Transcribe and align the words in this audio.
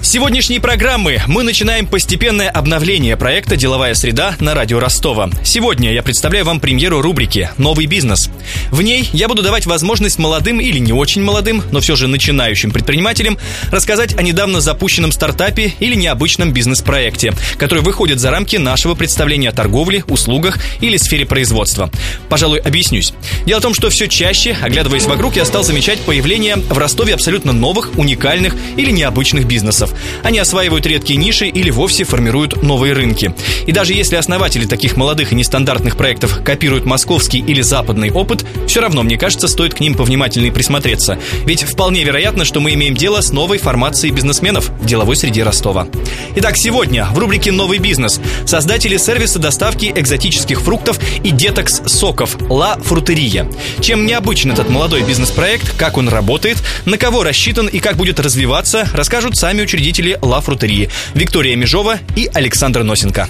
Сегодняшней 0.00 0.60
программы 0.60 1.20
мы 1.26 1.42
начинаем 1.42 1.84
постепенное 1.86 2.48
обновление 2.48 3.16
проекта 3.16 3.56
«Деловая 3.56 3.94
среда» 3.94 4.36
на 4.38 4.54
радио 4.54 4.78
Ростова. 4.78 5.28
Сегодня 5.44 5.92
я 5.92 6.02
представляю 6.02 6.44
вам 6.44 6.60
премьеру 6.60 7.02
рубрики 7.02 7.50
«Новый 7.58 7.86
бизнес». 7.86 8.30
В 8.70 8.80
ней 8.80 9.10
я 9.12 9.28
буду 9.28 9.42
давать 9.42 9.66
возможность 9.66 10.18
молодым 10.18 10.60
или 10.60 10.78
не 10.78 10.92
очень 10.92 11.22
молодым, 11.22 11.62
но 11.72 11.80
все 11.80 11.96
же 11.96 12.06
начинающим 12.06 12.70
предпринимателям 12.70 13.38
рассказать 13.70 14.16
о 14.16 14.22
недавно 14.22 14.60
запущенном 14.60 15.10
стартапе 15.10 15.74
или 15.80 15.96
необычном 15.96 16.52
бизнес-проекте, 16.52 17.34
который 17.58 17.82
выходит 17.82 18.20
за 18.20 18.30
рамки 18.30 18.56
нашего 18.56 18.94
представления 18.94 19.48
о 19.50 19.52
торговле, 19.52 20.04
услугах 20.08 20.58
или 20.80 20.96
сфере 20.96 21.26
производства. 21.26 21.90
Пожалуй, 22.28 22.60
объяснюсь. 22.60 23.12
Дело 23.46 23.58
в 23.58 23.62
том, 23.62 23.74
что 23.74 23.90
все 23.90 24.08
чаще, 24.08 24.56
оглядываясь 24.62 25.06
вокруг, 25.06 25.36
я 25.36 25.44
стал 25.44 25.64
замечать 25.64 25.98
появление 26.00 26.56
в 26.56 26.78
Ростове 26.78 27.14
абсолютно 27.14 27.52
новых, 27.52 27.98
уникальных 27.98 28.54
или 28.76 28.90
необычных 28.90 29.46
бизнесов. 29.46 29.87
Они 30.22 30.38
осваивают 30.38 30.86
редкие 30.86 31.18
ниши 31.18 31.46
или 31.48 31.70
вовсе 31.70 32.04
формируют 32.04 32.62
новые 32.62 32.92
рынки. 32.92 33.34
И 33.66 33.72
даже 33.72 33.94
если 33.94 34.16
основатели 34.16 34.66
таких 34.66 34.96
молодых 34.96 35.32
и 35.32 35.34
нестандартных 35.34 35.96
проектов 35.96 36.42
копируют 36.44 36.84
московский 36.84 37.38
или 37.38 37.60
западный 37.60 38.10
опыт, 38.10 38.44
все 38.66 38.80
равно, 38.80 39.02
мне 39.02 39.16
кажется, 39.16 39.48
стоит 39.48 39.74
к 39.74 39.80
ним 39.80 39.94
повнимательнее 39.94 40.52
присмотреться. 40.52 41.18
Ведь 41.44 41.62
вполне 41.62 42.04
вероятно, 42.04 42.44
что 42.44 42.60
мы 42.60 42.74
имеем 42.74 42.94
дело 42.94 43.20
с 43.20 43.32
новой 43.32 43.58
формацией 43.58 44.12
бизнесменов 44.12 44.70
в 44.80 44.86
деловой 44.86 45.16
среде 45.16 45.42
Ростова. 45.42 45.88
Итак, 46.36 46.56
сегодня 46.56 47.06
в 47.06 47.18
рубрике 47.18 47.50
«Новый 47.50 47.78
бизнес» 47.78 48.20
создатели 48.46 48.96
сервиса 48.96 49.38
доставки 49.38 49.92
экзотических 49.94 50.60
фруктов 50.60 50.98
и 51.24 51.30
детокс 51.30 51.82
соков 51.86 52.36
«Ла 52.48 52.78
Фрутерия». 52.78 53.48
Чем 53.80 54.06
необычен 54.06 54.52
этот 54.52 54.68
молодой 54.68 55.02
бизнес-проект, 55.02 55.76
как 55.76 55.96
он 55.96 56.08
работает, 56.08 56.58
на 56.84 56.98
кого 56.98 57.22
рассчитан 57.22 57.66
и 57.66 57.78
как 57.78 57.96
будет 57.96 58.20
развиваться, 58.20 58.88
расскажут 58.92 59.36
сами 59.36 59.62
учредители 59.62 59.77
учредители 59.78 60.18
Ла 60.20 60.40
Фрутерии 60.40 60.88
Виктория 61.14 61.56
Межова 61.56 62.00
и 62.16 62.28
Александр 62.34 62.82
Носенко. 62.82 63.28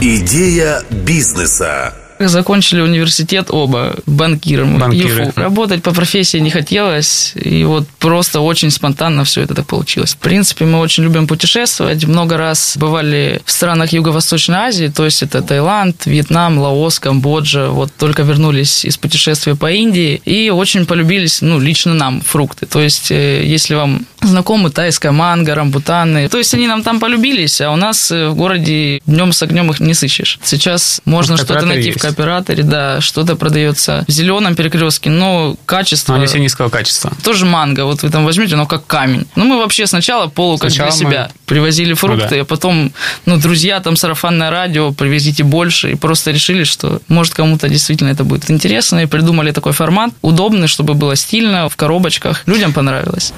Идея 0.00 0.82
бизнеса. 0.90 1.94
Закончили 2.18 2.80
университет 2.80 3.46
оба 3.50 3.96
банкиром. 4.06 4.78
Банкиры. 4.78 5.26
ЮФУ. 5.26 5.40
Работать 5.40 5.82
по 5.82 5.92
профессии 5.92 6.38
не 6.38 6.50
хотелось, 6.50 7.32
и 7.34 7.64
вот 7.64 7.86
просто 7.98 8.40
очень 8.40 8.70
спонтанно 8.70 9.24
все 9.24 9.42
это 9.42 9.54
так 9.54 9.66
получилось. 9.66 10.14
В 10.14 10.18
принципе, 10.18 10.64
мы 10.64 10.78
очень 10.78 11.04
любим 11.04 11.26
путешествовать. 11.26 12.04
Много 12.04 12.36
раз 12.36 12.76
бывали 12.76 13.40
в 13.44 13.50
странах 13.50 13.92
Юго-Восточной 13.92 14.56
Азии, 14.56 14.92
то 14.94 15.04
есть 15.04 15.22
это 15.22 15.42
Таиланд, 15.42 16.06
Вьетнам, 16.06 16.58
Лаос, 16.58 16.98
Камбоджа. 16.98 17.68
Вот 17.68 17.92
только 17.96 18.22
вернулись 18.22 18.84
из 18.84 18.96
путешествия 18.96 19.54
по 19.54 19.70
Индии, 19.70 20.20
и 20.24 20.50
очень 20.50 20.86
полюбились, 20.86 21.40
ну, 21.40 21.58
лично 21.58 21.94
нам 21.94 22.20
фрукты. 22.20 22.66
То 22.66 22.80
есть, 22.80 23.10
э, 23.10 23.44
если 23.44 23.74
вам 23.74 24.06
знакомы 24.20 24.70
тайская 24.70 25.12
манго, 25.12 25.54
рамбутаны, 25.54 26.28
то 26.28 26.38
есть 26.38 26.54
они 26.54 26.66
нам 26.66 26.82
там 26.82 27.00
полюбились, 27.00 27.60
а 27.60 27.70
у 27.70 27.76
нас 27.76 28.10
э, 28.10 28.28
в 28.28 28.34
городе 28.34 29.00
днем 29.06 29.32
с 29.32 29.42
огнем 29.42 29.70
их 29.70 29.80
не 29.80 29.94
сыщешь. 29.94 30.38
Сейчас 30.42 31.00
можно 31.04 31.36
что-то 31.36 31.66
найти 31.66 31.92
в 31.92 31.98
есть. 32.08 32.16
кооператоре, 32.16 32.62
да, 32.62 33.00
что-то 33.00 33.36
продается 33.36 34.04
в 34.06 34.10
зеленом 34.10 34.54
перекрестке, 34.56 35.10
но 35.10 35.56
качество... 35.66 36.12
Но 36.12 36.18
они 36.18 36.26
все 36.26 36.38
низкого 36.38 36.68
качества. 36.68 37.12
Тоже 37.24 37.46
манго, 37.46 37.84
вот 37.84 38.02
вы 38.02 38.10
там 38.10 38.24
возьмете, 38.24 38.54
оно 38.54 38.66
как 38.66 38.86
камень. 38.86 39.26
Ну, 39.36 39.44
мы 39.44 39.58
вообще 39.58 39.86
сначала 39.86 40.26
полу 40.28 40.58
как 40.58 40.70
Сначала 40.70 40.90
для 40.90 41.04
мы- 41.06 41.12
себя 41.12 41.30
привозили 41.46 41.94
фрукты, 41.94 42.24
Ну 42.30 42.36
да. 42.36 42.40
а 42.42 42.44
потом, 42.44 42.92
ну, 43.26 43.36
друзья, 43.38 43.80
там 43.80 43.96
сарафанное 43.96 44.50
радио, 44.50 44.92
привезите 44.92 45.44
больше, 45.44 45.92
и 45.92 45.94
просто 45.94 46.30
решили, 46.30 46.64
что, 46.64 47.00
может, 47.08 47.34
кому-то 47.34 47.68
действительно 47.68 48.08
это 48.10 48.24
будет 48.24 48.50
интересно, 48.50 48.98
и 49.00 49.06
придумали 49.06 49.52
такой 49.52 49.72
формат, 49.72 50.10
удобный, 50.22 50.66
чтобы 50.68 50.94
было 50.94 51.16
стильно, 51.16 51.68
в 51.68 51.76
коробочках. 51.76 52.42
Людям 52.46 52.72
понравилось. 52.72 53.32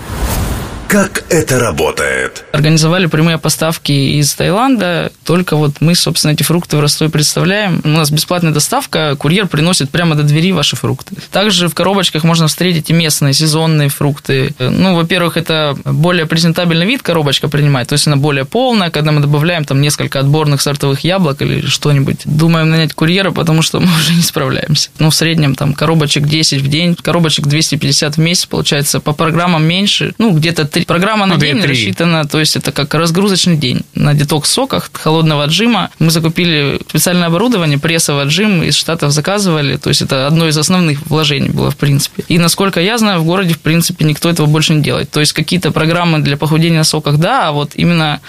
Как 0.91 1.23
это 1.29 1.61
работает? 1.61 2.45
Организовали 2.51 3.07
прямые 3.07 3.39
поставки 3.39 3.93
из 3.93 4.35
Таиланда. 4.35 5.13
Только 5.25 5.55
вот 5.55 5.75
мы, 5.79 5.95
собственно, 5.95 6.33
эти 6.33 6.43
фрукты 6.43 6.77
в 6.77 6.81
Ростове 6.81 7.13
представляем. 7.13 7.81
У 7.85 7.89
нас 7.91 8.11
бесплатная 8.11 8.51
доставка. 8.51 9.15
Курьер 9.15 9.47
приносит 9.47 9.91
прямо 9.91 10.17
до 10.17 10.25
двери 10.25 10.51
ваши 10.51 10.75
фрукты. 10.75 11.15
Также 11.31 11.69
в 11.69 11.75
коробочках 11.75 12.25
можно 12.25 12.49
встретить 12.49 12.91
и 12.91 12.93
местные 12.93 13.35
сезонные 13.35 13.89
фрукты. 13.89 14.53
Ну, 14.59 14.97
во-первых, 14.97 15.37
это 15.37 15.77
более 15.85 16.27
презентабельный 16.27 16.87
вид 16.87 17.03
коробочка 17.03 17.47
принимает. 17.47 17.87
То 17.87 17.93
есть 17.93 18.09
она 18.09 18.17
более 18.17 18.45
полная, 18.45 18.91
когда 18.91 19.13
мы 19.13 19.21
добавляем 19.21 19.65
там 19.65 19.81
несколько 19.81 20.19
отборных 20.19 20.61
сортовых 20.61 21.05
яблок 21.05 21.41
или 21.41 21.61
что-нибудь. 21.61 22.23
Думаем 22.25 22.69
нанять 22.69 22.95
курьера, 22.95 23.31
потому 23.31 23.63
что 23.63 23.79
мы 23.81 23.87
уже 23.87 24.13
не 24.13 24.23
справляемся. 24.23 24.91
Ну, 24.99 25.11
в 25.11 25.15
среднем 25.15 25.55
там 25.55 25.73
коробочек 25.73 26.27
10 26.27 26.63
в 26.63 26.67
день, 26.67 26.97
коробочек 26.97 27.47
250 27.47 28.17
в 28.17 28.19
месяц, 28.19 28.47
получается, 28.47 28.99
по 28.99 29.13
программам 29.13 29.63
меньше. 29.63 30.15
Ну, 30.19 30.33
где-то 30.33 30.80
три 30.85 30.87
программа 30.87 31.27
на 31.27 31.35
Ну, 31.35 31.41
день 31.41 31.57
2-3. 31.59 31.67
рассчитана, 31.69 32.25
то 32.25 32.39
есть 32.41 32.57
это 32.57 32.73
как 32.73 32.93
разгрузочный 32.95 33.57
день. 33.57 33.83
На 33.95 34.15
детокс-соках 34.15 34.91
холодного 34.93 35.45
отжима 35.45 35.91
мы 35.99 36.11
закупили 36.11 36.81
специальное 36.89 37.27
оборудование, 37.29 37.79
прессовый 37.79 38.25
отжим 38.25 38.63
из 38.63 38.75
Штатов 38.77 39.13
заказывали, 39.13 39.77
то 39.77 39.89
есть 39.91 40.03
это 40.03 40.27
одно 40.27 40.49
из 40.49 40.57
основных 40.59 41.07
вложений 41.07 41.51
было 41.51 41.71
в 41.71 41.77
принципе. 41.77 42.25
И 42.29 42.39
насколько 42.39 42.81
я 42.81 42.99
знаю, 42.99 43.21
в 43.21 43.25
городе 43.25 43.55
в 43.55 43.61
принципе 43.61 44.05
никто 44.05 44.29
этого 44.31 44.47
больше 44.47 44.75
не 44.75 44.83
делает. 44.83 45.11
То 45.11 45.21
есть 45.21 45.33
какие-то 45.33 45.71
программы 45.73 46.19
для 46.21 46.37
похудения 46.37 46.79
на 46.79 46.85
соках, 46.85 47.19
да, 47.19 47.49
а 47.49 47.53
вот 47.53 47.73
именно, 47.75 48.21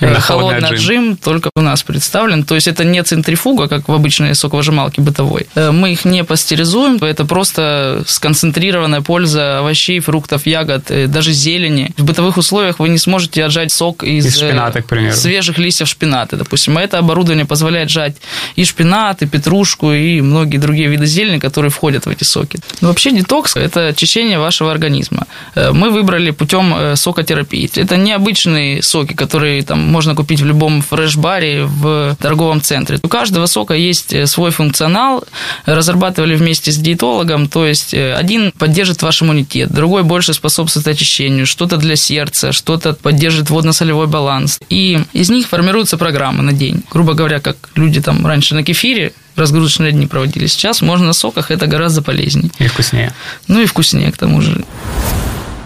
э, 0.00 0.06
Именно 0.06 0.20
холодный, 0.20 0.60
холодный 0.60 0.78
отжим. 0.78 1.16
только 1.16 1.50
у 1.56 1.60
нас 1.60 1.82
представлен. 1.82 2.44
То 2.44 2.54
есть 2.54 2.68
это 2.68 2.84
не 2.84 3.02
центрифуга, 3.02 3.68
как 3.68 3.88
в 3.88 3.92
обычной 3.92 4.34
соковыжималке 4.34 5.00
бытовой. 5.02 5.46
Э, 5.54 5.70
Мы 5.70 5.92
их 5.92 6.04
не 6.04 6.24
пастеризуем, 6.24 6.96
это 6.96 7.24
просто 7.24 8.04
сконцентрированная 8.06 9.00
польза 9.00 9.58
овощей, 9.58 10.00
фруктов, 10.00 10.46
ягод, 10.46 10.90
э, 10.90 11.06
даже 11.06 11.32
зелени. 11.32 11.92
В 11.96 12.04
бытовых 12.04 12.36
условиях 12.36 12.78
вы 12.78 12.88
не 12.90 12.98
сможете 12.98 13.44
отжать 13.44 13.72
сок 13.72 14.02
из, 14.04 14.26
Из 14.26 14.36
шпината, 14.36 14.78
э, 14.78 14.82
к 14.82 14.86
примеру. 14.86 15.16
свежих 15.16 15.58
листьев 15.58 15.88
шпината, 15.88 16.36
допустим. 16.36 16.76
А 16.76 16.82
это 16.82 16.98
оборудование 16.98 17.46
позволяет 17.46 17.90
жать 17.90 18.16
и 18.54 18.64
шпинат, 18.64 19.22
и 19.22 19.26
петрушку, 19.26 19.92
и 19.92 20.20
многие 20.20 20.58
другие 20.58 20.88
виды 20.88 21.06
зелени, 21.06 21.38
которые 21.38 21.70
входят 21.70 22.06
в 22.06 22.10
эти 22.10 22.24
соки. 22.24 22.58
Но 22.80 22.88
вообще 22.88 23.12
детокс– 23.12 23.56
это 23.56 23.88
очищение 23.88 24.38
вашего 24.38 24.70
организма. 24.70 25.26
Э, 25.54 25.72
Мы 25.72 25.90
выбрали 25.90 26.30
путем 26.32 26.74
э, 26.76 26.96
сокотерапии. 26.96 27.70
Это 27.76 27.96
необычные 27.96 28.82
соки, 28.82 29.14
которые 29.14 29.62
там 29.62 29.80
можно 29.80 30.14
купить 30.14 30.40
в 30.40 30.46
любом 30.46 30.82
фреш-баре 30.82 31.64
в 31.64 32.16
торговом 32.20 32.60
центре. 32.60 32.98
У 33.02 33.08
каждого 33.08 33.46
сока 33.46 33.74
есть 33.74 34.28
свой 34.28 34.50
функционал. 34.50 35.24
Разрабатывали 35.64 36.36
вместе 36.36 36.72
с 36.72 36.76
диетологом, 36.76 37.48
то 37.48 37.66
есть 37.66 37.94
один 37.94 38.52
поддержит 38.52 39.02
ваш 39.02 39.22
иммунитет, 39.22 39.70
другой 39.72 40.02
больше 40.02 40.34
способствует 40.34 40.86
очищению, 40.88 41.46
что-то 41.46 41.75
для 41.76 41.96
сердца, 41.96 42.52
что-то 42.52 42.94
поддержит 42.94 43.50
водно-солевой 43.50 44.06
баланс. 44.06 44.58
И 44.68 45.00
из 45.12 45.30
них 45.30 45.48
формируются 45.48 45.96
программы 45.96 46.42
на 46.42 46.52
день. 46.52 46.82
Грубо 46.90 47.14
говоря, 47.14 47.40
как 47.40 47.56
люди 47.74 48.00
там 48.00 48.26
раньше 48.26 48.54
на 48.54 48.62
кефире 48.62 49.12
разгрузочные 49.36 49.92
дни 49.92 50.06
проводили. 50.06 50.46
Сейчас 50.46 50.80
можно 50.80 51.06
на 51.06 51.12
соках, 51.12 51.50
это 51.50 51.66
гораздо 51.66 52.02
полезнее. 52.02 52.50
И 52.58 52.66
вкуснее. 52.66 53.12
Ну 53.48 53.60
и 53.60 53.66
вкуснее 53.66 54.10
к 54.10 54.16
тому 54.16 54.40
же. 54.40 54.64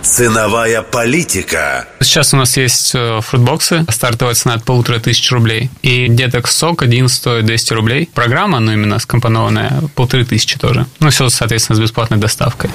Ценовая 0.03 0.83
политика. 0.83 1.87
Сейчас 2.01 2.33
у 2.33 2.37
нас 2.37 2.57
есть 2.57 2.93
э, 2.95 3.21
фрутбоксы, 3.21 3.85
стартовая 3.91 4.35
цена 4.35 4.55
от 4.55 4.65
полутора 4.65 4.99
тысяч 4.99 5.31
рублей. 5.31 5.71
И 5.83 6.09
детокс 6.09 6.57
сок 6.57 6.83
один 6.83 7.09
стоит 7.09 7.45
200 7.45 7.73
рублей. 7.75 8.11
Программа, 8.13 8.61
ну 8.61 8.73
именно 8.73 8.99
скомпонованная, 8.99 9.83
полторы 9.95 10.25
тысячи 10.25 10.59
тоже. 10.59 10.87
Ну 11.01 11.11
все, 11.11 11.29
соответственно, 11.29 11.77
с 11.77 11.81
бесплатной 11.81 12.19
доставкой. 12.19 12.71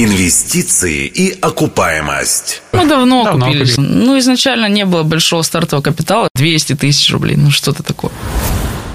Инвестиции 0.00 1.06
и 1.06 1.36
окупаемость. 1.40 2.62
Мы 2.70 2.86
давно, 2.86 3.24
Давно 3.24 3.46
купились. 3.46 3.74
купили. 3.74 3.88
Ну, 3.94 4.16
изначально 4.20 4.66
не 4.66 4.84
было 4.84 5.02
большого 5.02 5.42
стартового 5.42 5.82
капитала. 5.82 6.28
200 6.36 6.76
тысяч 6.76 7.10
рублей, 7.10 7.34
ну 7.34 7.50
что-то 7.50 7.82
такое. 7.82 8.12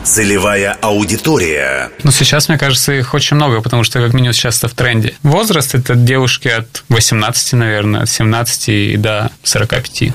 Целевая 0.05 0.77
аудитория. 0.81 1.91
Но 2.03 2.11
сейчас, 2.11 2.47
мне 2.47 2.57
кажется, 2.57 2.94
их 2.94 3.13
очень 3.13 3.35
много, 3.35 3.59
потому 3.61 3.83
что 3.83 4.00
как 4.00 4.13
минимум 4.13 4.31
сейчас 4.31 4.59
это 4.59 4.69
в 4.69 4.75
тренде. 4.75 5.13
Возраст– 5.23 5.75
это 5.75 5.95
девушки 5.95 6.47
от 6.47 6.85
18, 6.88 7.53
наверное, 7.53 8.03
от 8.03 8.09
17 8.09 8.69
и 8.69 8.95
до 8.95 9.29
45. 9.44 10.13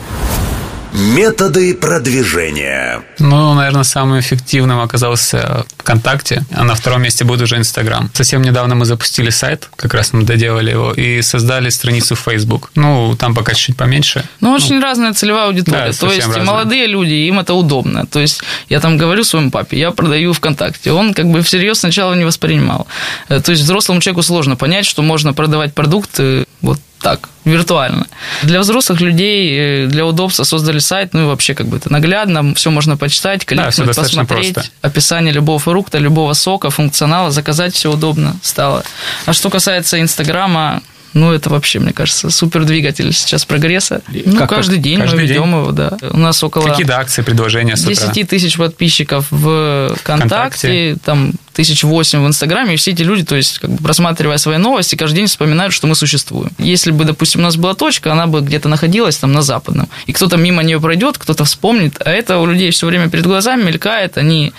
Методы 0.93 1.75
продвижения. 1.75 3.02
Ну, 3.19 3.55
наверное, 3.55 3.82
самым 3.82 4.20
эффективным 4.20 4.81
оказался 4.81 5.67
ВКонтакте, 5.76 6.44
а 6.52 6.64
на 6.64 6.75
втором 6.75 7.02
месте 7.02 7.25
будет 7.25 7.43
уже 7.43 7.56
Инстаграм. 7.56 8.11
Совсем 8.14 8.43
недавно 8.43 8.75
мы 8.75 8.85
запустили 8.85 9.31
сайт, 9.31 9.69
как 9.76 9.94
раз 9.94 10.12
мы 10.12 10.23
доделали 10.23 10.70
его, 10.70 10.93
и 10.93 11.23
создали 11.23 11.69
страницу 11.69 12.14
в 12.14 12.20
Facebook. 12.20 12.70
Ну, 12.75 13.17
там 13.17 13.35
пока 13.35 13.55
чуть 13.55 13.76
поменьше. 13.76 14.25
Ну, 14.40 14.52
очень 14.52 14.76
ну, 14.76 14.82
разная 14.82 15.12
целевая 15.12 15.46
аудитория. 15.46 15.93
Да, 15.93 15.93
То 15.93 16.06
есть 16.12 16.26
разная. 16.26 16.44
молодые 16.44 16.87
люди, 16.87 17.12
им 17.12 17.38
это 17.38 17.55
удобно. 17.55 18.06
То 18.06 18.20
есть 18.20 18.43
я 18.69 18.81
там 18.81 18.96
говорю 18.96 19.25
своему 19.25 19.50
папе, 19.50 19.79
я 19.79 19.91
продаю 19.91 20.32
ВКонтакте. 20.32 20.93
Он 20.93 21.14
как 21.14 21.26
бы 21.26 21.43
всерьез 21.43 21.79
сначала 21.81 22.14
не 22.14 22.25
воспринимал. 22.25 22.87
Э, 23.29 23.41
то 23.41 23.52
есть 23.52 23.62
взрослому 23.62 24.00
человеку 24.00 24.23
сложно 24.23 24.56
понять, 24.56 24.87
что 24.87 25.02
можно 25.02 25.32
продавать 25.32 25.75
продукты 25.75 26.46
вот 26.61 26.81
так, 27.00 27.29
виртуально. 27.45 28.06
Для 28.43 28.61
взрослых 28.61 29.00
людей, 29.00 29.85
э, 29.85 29.87
для 29.87 30.05
удобства 30.05 30.45
создали 30.45 30.79
сайт, 30.79 31.15
ну 31.15 31.23
и 31.23 31.27
вообще 31.27 31.55
как 31.55 31.67
бы 31.67 31.77
это 31.77 31.93
наглядно, 31.93 32.55
все 32.55 32.71
можно 32.71 32.97
почитать, 32.97 33.45
кликнуть, 33.45 33.77
да, 33.77 33.93
посмотреть, 33.95 34.55
просто. 34.55 34.73
описание 34.83 35.33
любого 35.33 35.59
фрукта, 35.59 35.99
любого 35.99 36.33
сока, 36.33 36.71
функционала, 36.71 37.31
заказать 37.31 37.75
все 37.75 37.93
удобно 37.93 38.37
стало. 38.43 38.83
А 39.27 39.33
что 39.33 39.50
касается 39.50 40.00
Инстаграма, 40.00 40.83
ну, 41.15 41.33
это 41.33 41.50
вообще, 41.50 41.79
мне 41.79 41.93
кажется, 41.93 42.31
супер 42.31 42.65
двигатель 42.65 43.12
сейчас 43.12 43.44
прогресса. 43.44 44.03
Ну, 44.09 44.37
как, 44.37 44.51
каждый 44.51 44.75
как? 44.75 44.83
день 44.83 44.99
каждый 44.99 45.17
мы 45.17 45.23
ведем 45.23 45.44
день? 45.44 45.53
его, 45.53 45.73
да. 45.73 45.93
У 46.11 46.19
нас 46.19 46.43
около... 46.43 46.69
Какие-то 46.69 46.99
акции, 46.99 47.23
предложения 47.23 47.77
с 47.77 47.85
10 47.85 48.29
тысяч 48.29 48.56
подписчиков 48.56 49.27
в 49.31 49.94
ВКонтакте, 50.01 50.94
ВКонтакте. 50.94 50.97
там 51.05 51.33
тысяч 51.58 51.82
восемь 51.82 52.20
в 52.20 52.26
Инстаграме, 52.28 52.75
и 52.75 52.76
все 52.76 52.93
эти 52.93 53.02
люди, 53.02 53.25
то 53.25 53.34
есть, 53.34 53.58
как 53.58 53.69
бы 53.69 53.82
просматривая 53.82 54.38
свои 54.38 54.58
новости, 54.58 54.94
каждый 54.94 55.16
день 55.16 55.26
вспоминают, 55.26 55.75
что 55.75 55.88
мы 55.88 55.96
существуем. 55.96 56.52
Если 56.58 56.93
бы, 56.93 57.05
допустим, 57.05 57.40
у 57.40 57.43
нас 57.43 57.56
была 57.56 57.75
точка, 57.75 58.12
она 58.12 58.28
бы 58.28 58.43
где-то 58.43 58.69
находилась 58.69 59.16
там 59.16 59.32
на 59.32 59.43
западном, 59.43 59.88
и 60.06 60.12
кто-то 60.12 60.37
мимо 60.37 60.62
нее 60.62 60.81
пройдет, 60.81 61.19
кто-то 61.19 61.44
вспомнит, 61.44 62.00
а 62.05 62.12
это 62.12 62.38
у 62.38 62.46
людей 62.46 62.70
все 62.70 62.87
время 62.87 63.10
перед 63.10 63.26
глазами 63.26 63.64
мелькает, 63.64 64.19
они 64.19 64.52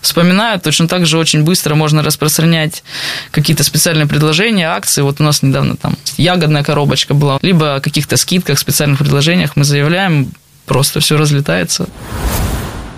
вспоминают, 0.00 0.62
точно 0.62 0.86
так 0.86 1.06
же 1.06 1.18
очень 1.18 1.42
быстро 1.42 1.74
можно 1.74 2.04
распространять 2.04 2.84
какие-то 3.32 3.64
специальные 3.64 4.06
предложения, 4.06 4.68
акции. 4.68 5.02
Вот 5.02 5.20
у 5.20 5.24
нас 5.24 5.42
недавно 5.42 5.74
там 5.74 5.96
ягодная 6.18 6.62
коробочка 6.62 7.14
была, 7.14 7.40
либо 7.42 7.74
о 7.74 7.80
каких-то 7.80 8.16
скидках, 8.16 8.60
специальных 8.60 9.00
предложениях 9.00 9.56
мы 9.56 9.64
заявляем, 9.64 10.30
просто 10.66 11.00
все 11.00 11.16
разлетается. 11.16 11.88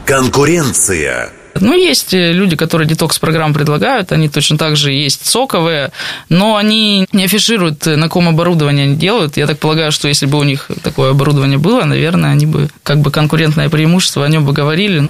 Конкуренция 0.04 1.32
ну, 1.60 1.74
есть 1.74 2.14
э, 2.14 2.32
люди, 2.32 2.56
которые 2.56 2.88
детокс-программ 2.88 3.54
предлагают, 3.54 4.12
они 4.12 4.28
точно 4.28 4.58
так 4.58 4.76
же 4.76 4.92
есть 4.92 5.26
соковые, 5.26 5.92
но 6.28 6.56
они 6.56 7.06
не 7.12 7.24
афишируют, 7.24 7.86
э, 7.86 7.96
на 7.96 8.04
каком 8.04 8.28
оборудовании 8.28 8.84
они 8.84 8.96
делают. 8.96 9.36
Я 9.36 9.46
так 9.46 9.58
полагаю, 9.58 9.92
что 9.92 10.08
если 10.08 10.26
бы 10.26 10.38
у 10.38 10.42
них 10.42 10.70
такое 10.82 11.10
оборудование 11.10 11.58
было, 11.58 11.84
наверное, 11.84 12.30
они 12.30 12.46
бы 12.46 12.68
как 12.82 12.98
бы 12.98 13.10
конкурентное 13.10 13.68
преимущество 13.68 14.24
о 14.24 14.28
нем 14.28 14.44
бы 14.44 14.52
говорили. 14.52 15.08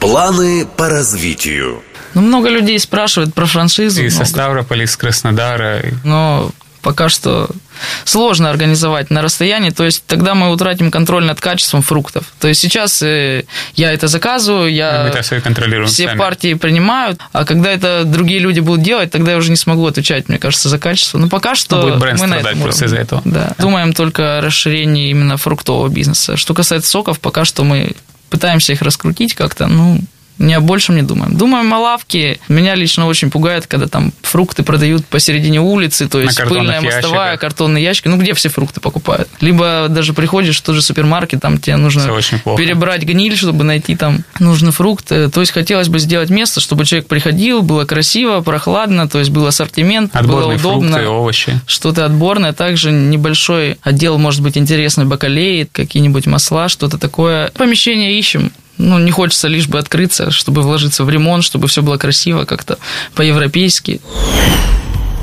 Планы 0.00 0.66
по 0.76 0.88
развитию. 0.88 1.82
Ну, 2.14 2.22
много 2.22 2.48
людей 2.48 2.78
спрашивают 2.78 3.34
про 3.34 3.46
франшизу. 3.46 4.02
И 4.02 4.10
со 4.10 4.24
Ставрополя, 4.24 4.84
из 4.84 4.96
Краснодара. 4.96 5.82
Но 6.04 6.50
пока 6.82 7.08
что 7.08 7.48
сложно 8.04 8.50
организовать 8.50 9.10
на 9.10 9.22
расстоянии, 9.22 9.70
то 9.70 9.84
есть 9.84 10.04
тогда 10.06 10.34
мы 10.34 10.50
утратим 10.50 10.90
контроль 10.90 11.24
над 11.24 11.40
качеством 11.40 11.82
фруктов. 11.82 12.24
То 12.38 12.48
есть 12.48 12.60
сейчас 12.60 13.02
э, 13.02 13.44
я 13.74 13.92
это 13.92 14.08
заказываю, 14.08 14.72
я 14.72 15.08
это 15.08 15.22
все, 15.22 15.40
контролируем 15.40 15.88
все 15.88 16.06
сами. 16.06 16.18
партии 16.18 16.54
принимают, 16.54 17.20
а 17.32 17.44
когда 17.44 17.70
это 17.70 18.04
другие 18.04 18.40
люди 18.40 18.60
будут 18.60 18.82
делать, 18.82 19.10
тогда 19.10 19.32
я 19.32 19.38
уже 19.38 19.50
не 19.50 19.56
смогу 19.56 19.86
отвечать, 19.86 20.28
мне 20.28 20.38
кажется, 20.38 20.68
за 20.68 20.78
качество. 20.78 21.18
Но 21.18 21.28
пока 21.28 21.54
что 21.54 21.76
ну, 21.76 21.82
будет 21.82 21.98
бренд 21.98 22.20
мы 22.20 22.26
на 22.26 22.34
этом 22.34 22.60
просто 22.60 22.86
из-за 22.86 22.96
этого. 22.96 23.22
Да. 23.24 23.54
Думаем 23.58 23.92
только 23.92 24.38
о 24.38 24.40
расширении 24.40 25.10
именно 25.10 25.36
фруктового 25.36 25.88
бизнеса. 25.88 26.36
Что 26.36 26.54
касается 26.54 26.90
соков, 26.90 27.20
пока 27.20 27.44
что 27.44 27.64
мы 27.64 27.92
пытаемся 28.30 28.72
их 28.72 28.82
раскрутить 28.82 29.34
как-то, 29.34 29.66
ну, 29.66 30.00
не 30.40 30.54
о 30.54 30.60
большем 30.60 30.96
не 30.96 31.02
думаем. 31.02 31.36
Думаем 31.36 31.72
о 31.74 31.78
лавке. 31.78 32.40
Меня 32.48 32.74
лично 32.74 33.06
очень 33.06 33.30
пугает, 33.30 33.66
когда 33.66 33.86
там 33.86 34.12
фрукты 34.22 34.62
продают 34.62 35.04
посередине 35.06 35.60
улицы, 35.60 36.08
то 36.08 36.20
есть 36.20 36.42
пыльная 36.48 36.80
мостовая, 36.80 37.32
ящиках. 37.32 37.40
картонные 37.40 37.84
ящики. 37.84 38.08
Ну, 38.08 38.16
где 38.16 38.32
все 38.32 38.48
фрукты 38.48 38.80
покупают? 38.80 39.28
Либо 39.40 39.86
даже 39.90 40.14
приходишь 40.14 40.58
в 40.58 40.62
тот 40.62 40.74
же 40.74 40.82
супермаркет, 40.82 41.40
там 41.40 41.58
тебе 41.58 41.76
нужно 41.76 42.02
перебрать 42.56 43.02
гниль, 43.02 43.36
чтобы 43.36 43.64
найти 43.64 43.96
там 43.96 44.24
нужный 44.38 44.72
фрукт. 44.72 45.06
То 45.08 45.40
есть 45.40 45.52
хотелось 45.52 45.88
бы 45.88 45.98
сделать 45.98 46.30
место, 46.30 46.60
чтобы 46.60 46.86
человек 46.86 47.06
приходил, 47.06 47.60
было 47.60 47.84
красиво, 47.84 48.40
прохладно, 48.40 49.08
то 49.08 49.18
есть 49.18 49.30
был 49.30 49.46
ассортимент, 49.46 50.16
Отборные 50.16 50.58
было 50.58 50.72
удобно. 50.72 50.92
Фрукты, 50.92 51.08
овощи. 51.08 51.60
Что-то 51.66 52.06
отборное. 52.06 52.54
Также 52.54 52.90
небольшой 52.92 53.76
отдел, 53.82 54.16
может 54.16 54.40
быть, 54.40 54.56
интересный 54.56 55.04
бакалеи, 55.04 55.68
какие-нибудь 55.70 56.26
масла, 56.26 56.68
что-то 56.70 56.96
такое. 56.96 57.50
Помещение 57.50 58.18
ищем 58.18 58.52
ну, 58.80 58.98
не 58.98 59.10
хочется 59.10 59.46
лишь 59.48 59.68
бы 59.68 59.78
открыться, 59.78 60.30
чтобы 60.30 60.62
вложиться 60.62 61.04
в 61.04 61.10
ремонт, 61.10 61.44
чтобы 61.44 61.68
все 61.68 61.82
было 61.82 61.98
красиво 61.98 62.44
как-то 62.44 62.78
по-европейски. 63.14 64.00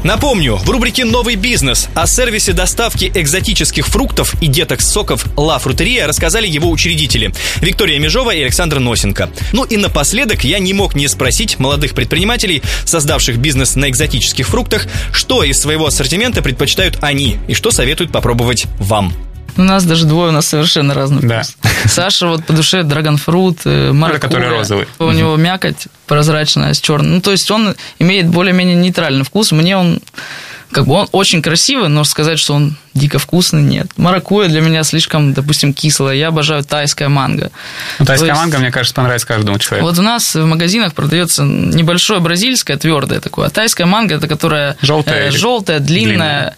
Напомню, 0.03 0.55
в 0.55 0.69
рубрике 0.69 1.05
«Новый 1.05 1.35
бизнес» 1.35 1.89
о 1.95 2.05
сервисе 2.05 2.53
доставки 2.53 3.11
экзотических 3.13 3.87
фруктов 3.87 4.35
и 4.41 4.47
деток 4.47 4.79
соков 4.79 5.25
«Ла 5.35 5.57
Фрутерия» 5.57 6.07
рассказали 6.07 6.47
его 6.47 6.69
учредители 6.69 7.33
Виктория 7.61 7.99
Межова 7.99 8.33
и 8.33 8.43
Александр 8.43 8.79
Носенко. 8.79 9.29
Ну 9.53 9.63
и 9.65 9.75
напоследок 9.75 10.43
я 10.43 10.59
не 10.59 10.73
мог 10.73 10.95
не 10.95 11.07
спросить 11.07 11.57
молодых 11.57 11.93
предпринимателей, 11.93 12.61
создавших 12.85 13.37
бизнес 13.37 13.75
на 13.75 13.89
экзотических 13.89 14.47
фруктах, 14.47 14.87
что 15.11 15.43
из 15.43 15.59
своего 15.59 15.87
ассортимента 15.87 16.43
предпочитают 16.43 16.99
они 17.01 17.37
и 17.47 17.55
что 17.55 17.71
советуют 17.71 18.11
попробовать 18.11 18.65
вам. 18.77 19.11
У 19.57 19.63
нас 19.63 19.83
даже 19.85 20.05
двое, 20.05 20.29
у 20.29 20.33
нас 20.33 20.47
совершенно 20.47 20.93
разный 20.93 21.21
да. 21.21 21.41
Саша 21.85 22.27
вот 22.27 22.45
по 22.45 22.53
душе 22.53 22.83
драгонфрут, 22.83 23.59
э, 23.65 23.91
маракуйя. 23.91 24.19
который 24.19 24.49
розовый. 24.49 24.87
У 24.99 25.11
него 25.11 25.35
мякоть 25.35 25.87
прозрачная 26.05 26.73
с 26.73 26.79
черным. 26.79 27.15
Ну, 27.15 27.21
то 27.21 27.31
есть 27.31 27.49
он 27.51 27.75
имеет 27.99 28.27
более-менее 28.27 28.75
нейтральный 28.75 29.23
вкус. 29.23 29.51
Мне 29.51 29.77
он 29.77 29.99
как 30.71 30.85
бы 30.85 30.93
он 30.95 31.07
очень 31.11 31.41
красивый, 31.41 31.87
но 31.87 32.03
сказать, 32.03 32.39
что 32.39 32.53
он 32.53 32.75
дико 32.93 33.19
вкусный, 33.19 33.61
нет. 33.61 33.87
Маракуя 33.95 34.49
для 34.49 34.61
меня 34.61 34.83
слишком, 34.83 35.33
допустим, 35.33 35.73
кислая. 35.73 36.15
Я 36.15 36.27
обожаю 36.27 36.63
тайское 36.63 37.07
манго. 37.07 37.51
Ну, 37.99 38.05
тайское 38.05 38.29
есть, 38.29 38.39
манго, 38.39 38.57
мне 38.59 38.71
кажется, 38.71 38.93
понравится 38.93 39.27
каждому 39.27 39.59
человеку. 39.59 39.87
Вот 39.87 39.97
у 39.97 40.01
нас 40.01 40.35
в 40.35 40.45
магазинах 40.45 40.93
продается 40.93 41.43
небольшое 41.43 42.19
бразильское, 42.19 42.77
твердое 42.77 43.21
такое, 43.21 43.47
а 43.47 43.49
тайское 43.49 43.87
манго, 43.87 44.15
это 44.15 44.27
которое 44.27 44.75
желтое, 44.81 45.27
э, 45.27 45.31
желтое 45.31 45.79
длинное. 45.79 46.17
длинное 46.17 46.55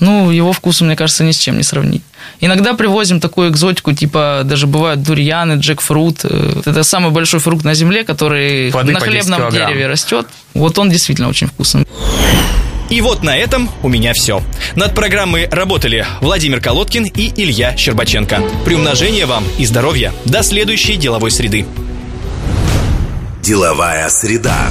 ну, 0.00 0.30
его 0.30 0.52
вкусу, 0.52 0.84
мне 0.84 0.96
кажется, 0.96 1.24
ни 1.24 1.32
с 1.32 1.38
чем 1.38 1.56
не 1.56 1.62
сравнить. 1.62 2.02
Иногда 2.40 2.74
привозим 2.74 3.20
такую 3.20 3.50
экзотику, 3.50 3.92
типа 3.92 4.42
даже 4.44 4.66
бывают 4.66 5.02
дурьяны, 5.02 5.54
джекфрут. 5.54 6.20
Э, 6.24 6.62
это 6.64 6.82
самый 6.82 7.10
большой 7.10 7.40
фрукт 7.40 7.64
на 7.64 7.74
земле, 7.74 8.04
который 8.04 8.70
Плоды 8.70 8.92
на 8.92 9.00
хлебном 9.00 9.50
дереве 9.50 9.86
растет. 9.86 10.26
Вот 10.54 10.78
он 10.78 10.90
действительно 10.90 11.28
очень 11.28 11.48
вкусный. 11.48 11.86
И 12.90 13.00
вот 13.02 13.22
на 13.22 13.36
этом 13.36 13.70
у 13.82 13.88
меня 13.88 14.14
все. 14.14 14.42
Над 14.74 14.94
программой 14.94 15.46
работали 15.48 16.06
Владимир 16.20 16.60
Колодкин 16.60 17.04
и 17.04 17.32
Илья 17.36 17.76
Щербаченко. 17.76 18.42
Приумножения 18.64 19.26
вам 19.26 19.44
и 19.58 19.66
здоровья. 19.66 20.12
До 20.24 20.42
следующей 20.42 20.96
деловой 20.96 21.30
среды. 21.30 21.66
Деловая 23.42 24.08
среда. 24.08 24.70